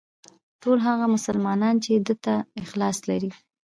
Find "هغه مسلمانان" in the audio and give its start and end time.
0.87-1.75